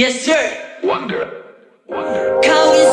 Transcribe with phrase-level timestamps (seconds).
[0.00, 0.78] Yes, sir.
[0.82, 1.44] Wonder.
[1.86, 2.89] Wonder.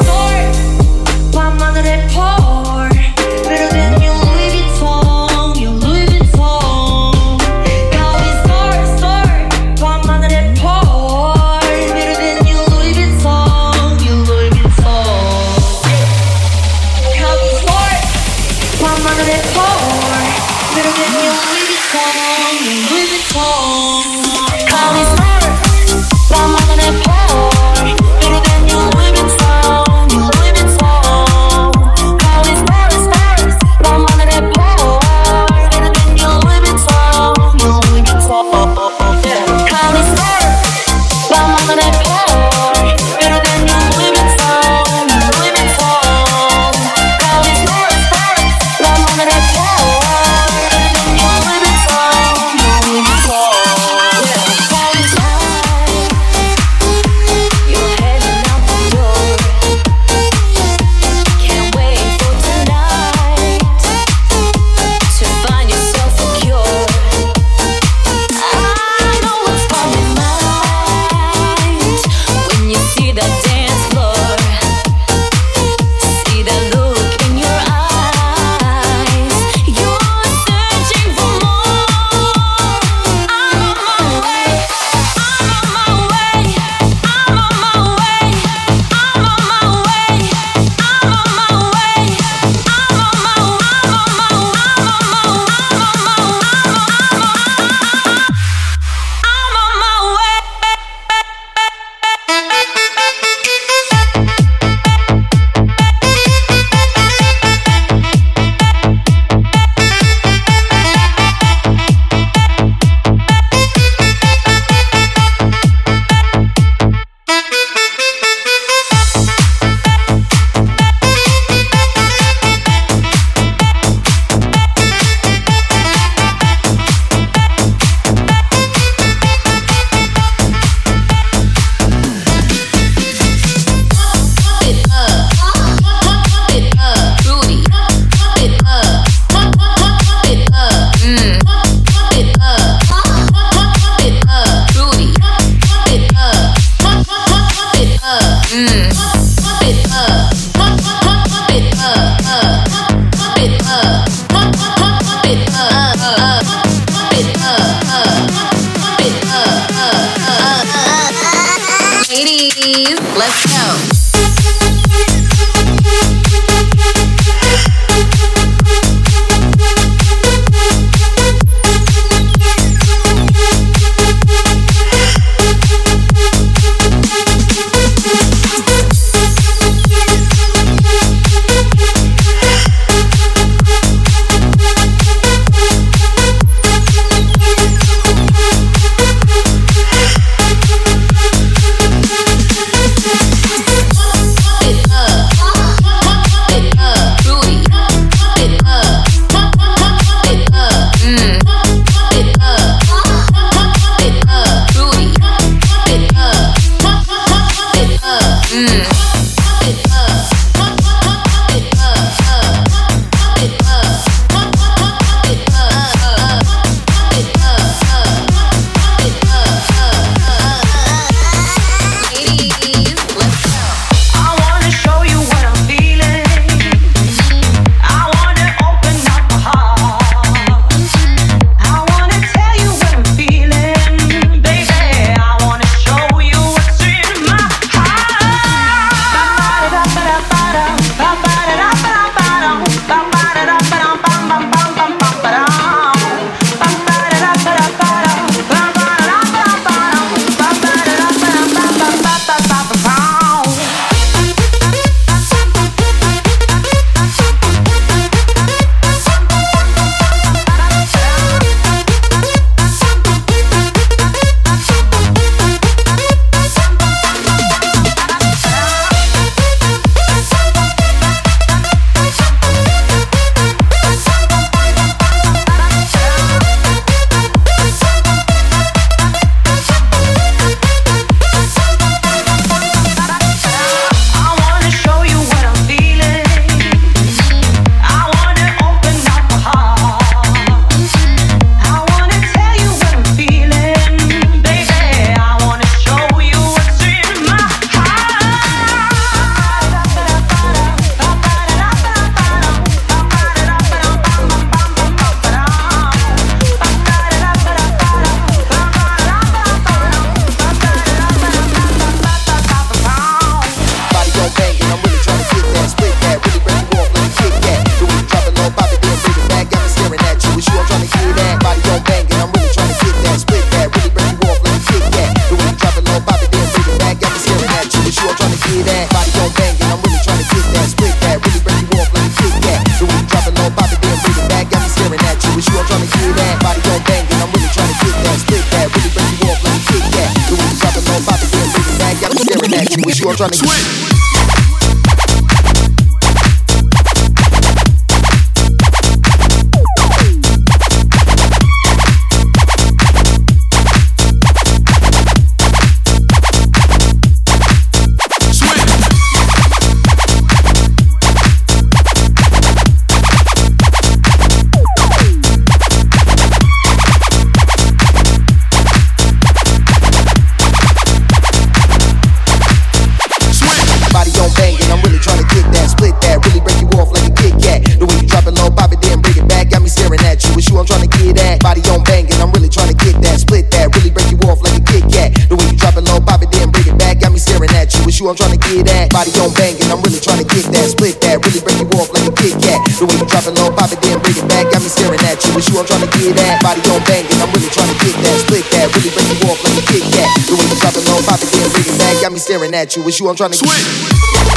[402.57, 402.87] At you.
[402.87, 404.36] It's you I'm trying to Switch.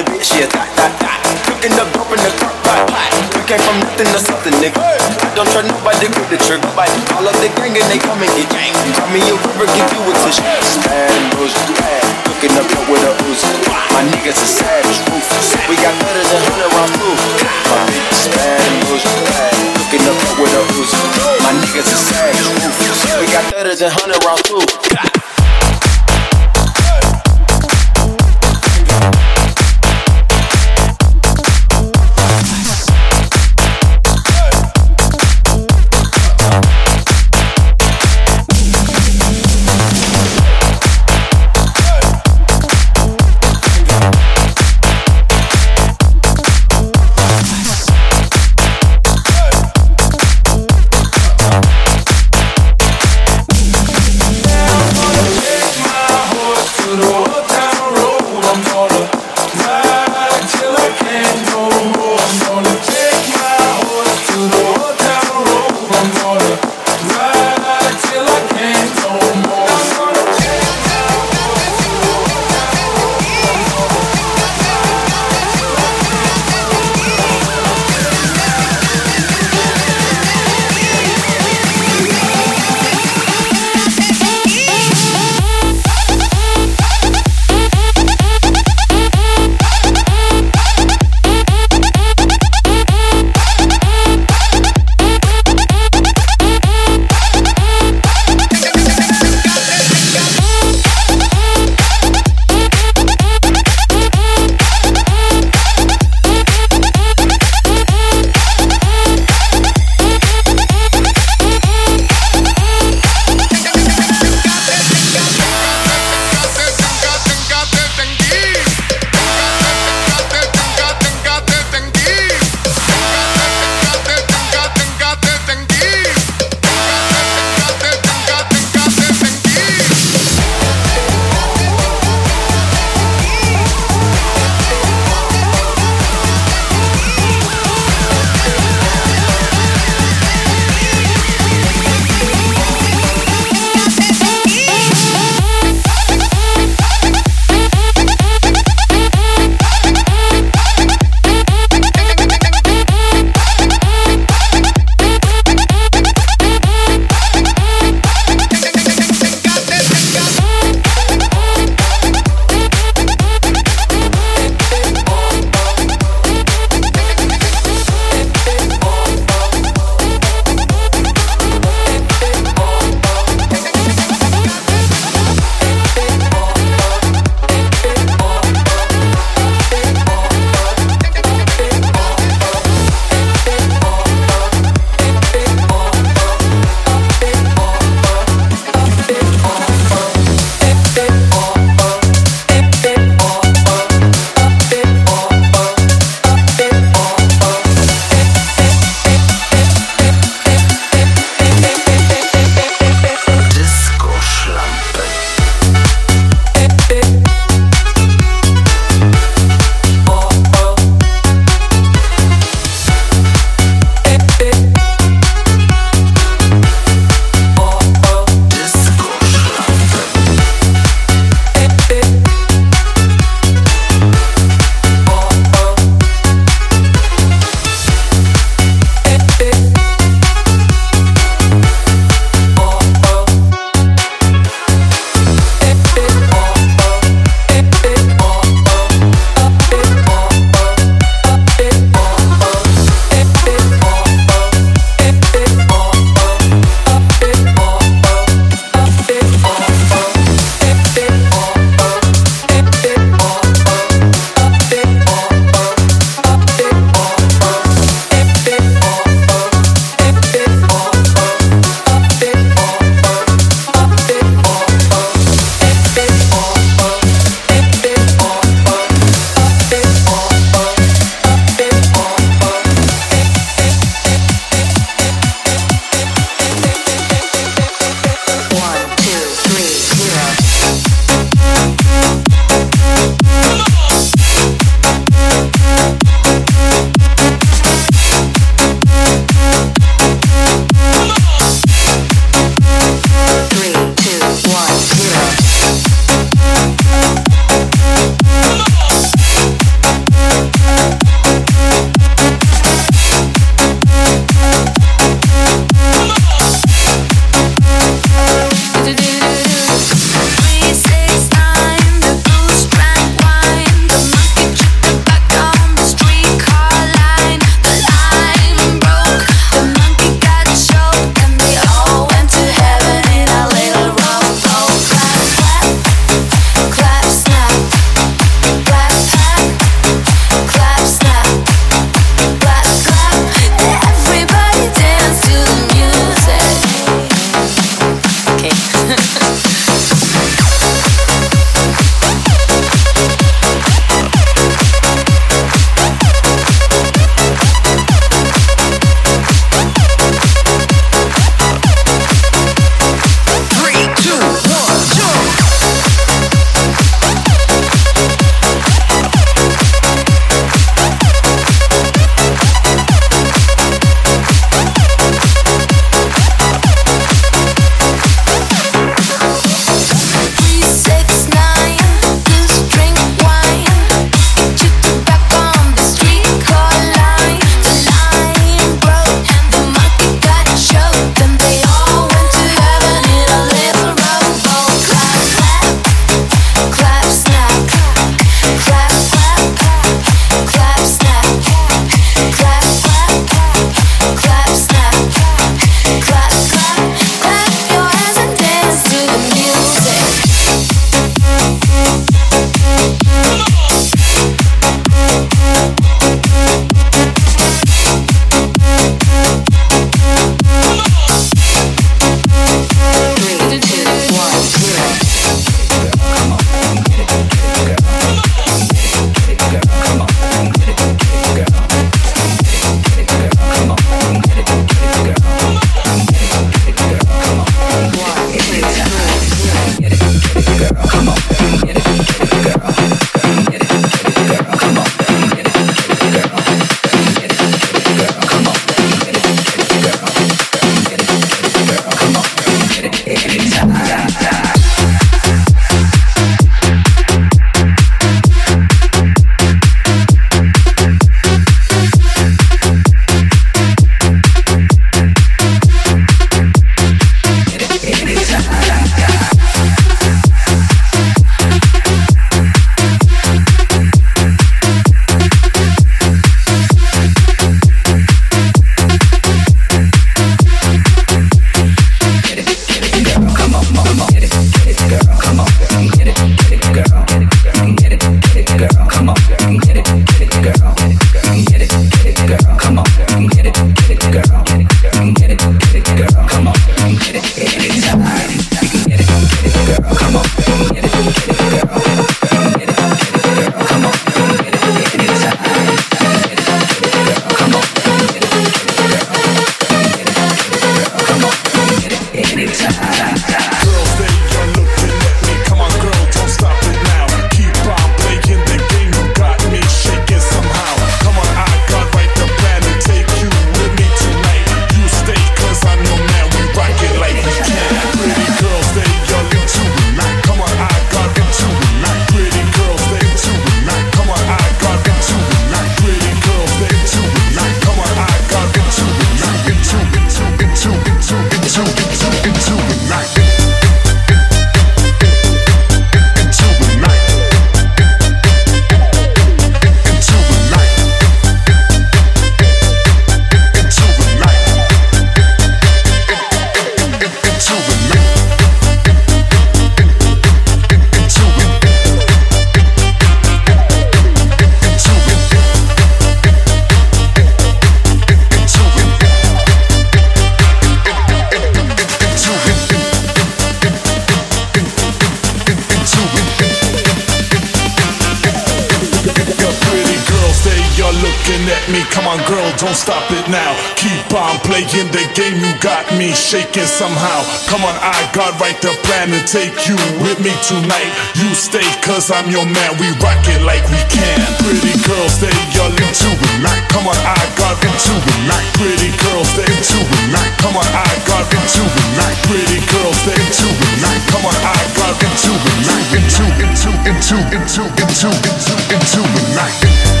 [576.01, 577.21] me shaking somehow.
[577.45, 580.89] Come on, I got right the plan to take you with me tonight.
[581.13, 584.17] You stay, cause I'm your man, we rock it like we can.
[584.41, 585.29] Pretty girls, they
[585.61, 586.65] all into it night.
[586.73, 588.49] Come on, I got into it night.
[588.57, 590.33] Pretty girls, they into it night.
[590.41, 592.17] Come on, I got into it night.
[592.25, 594.01] Pretty girls, they into it night.
[594.09, 595.85] Come on, I got into it night.
[596.01, 600.00] Into, into, into, into, into, into, into the night.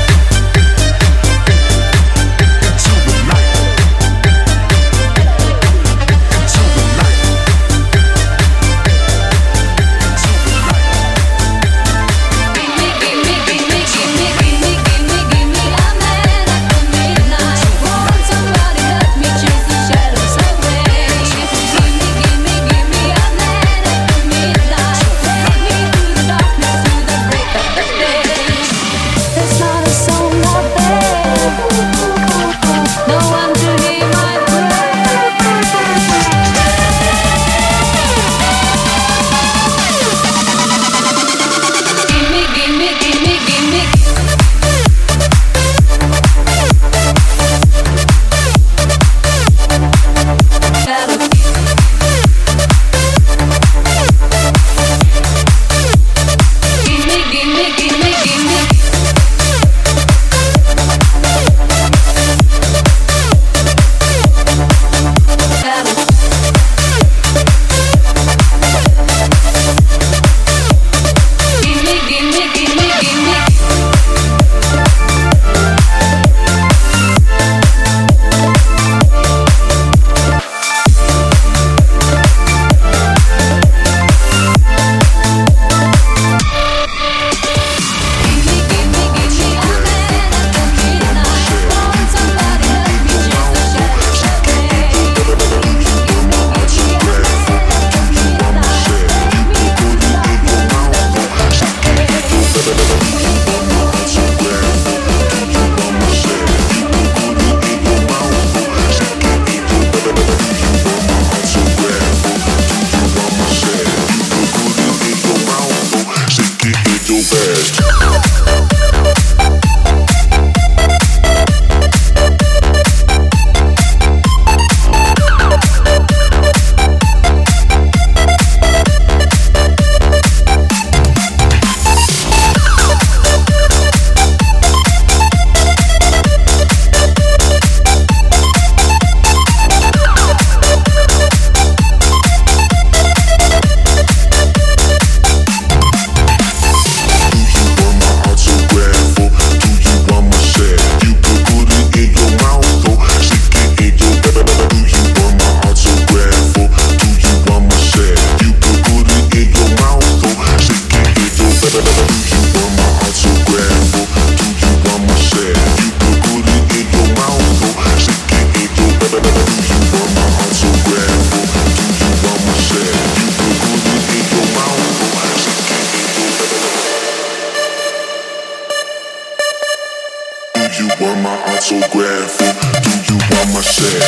[180.81, 182.33] You want my autograph?
[182.81, 184.01] Do you want my share?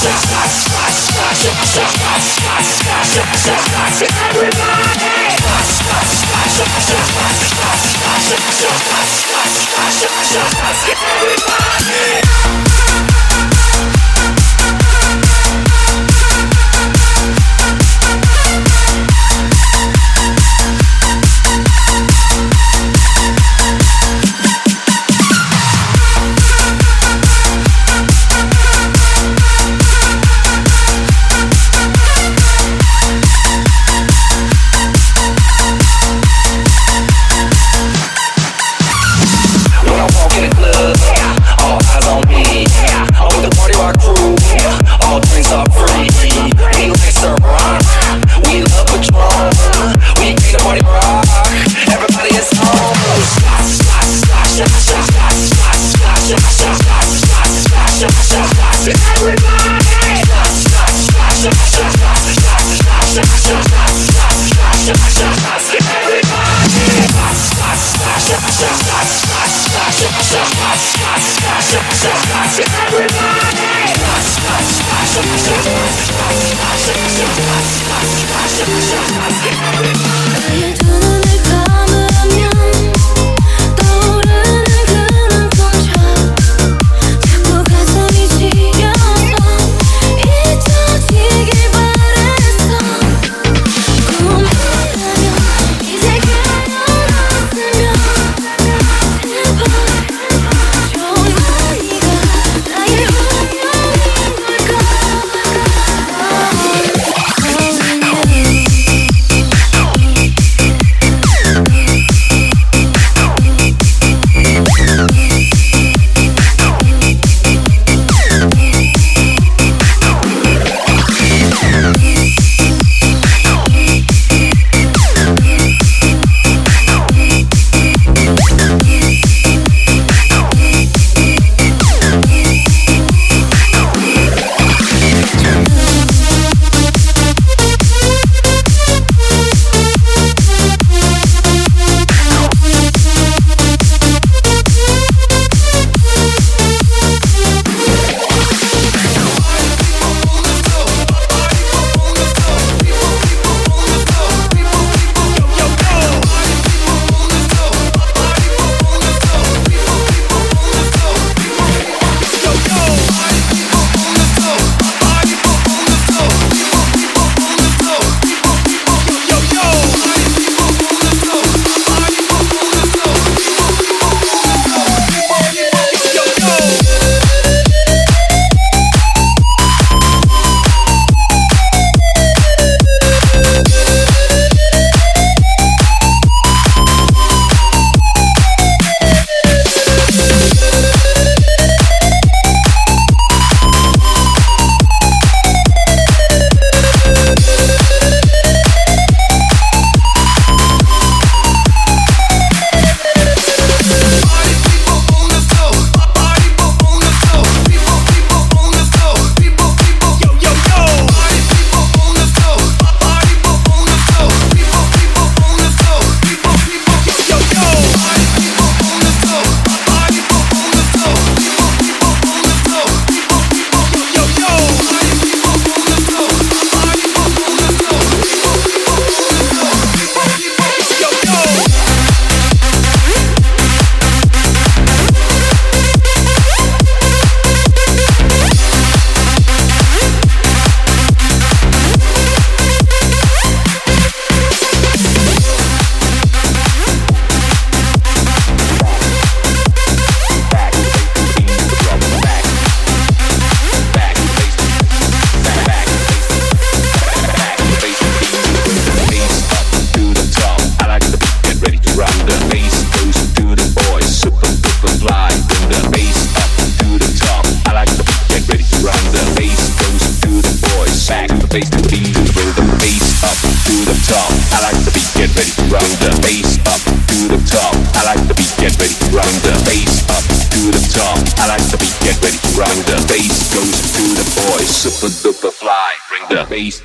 [0.00, 0.38] Everybody!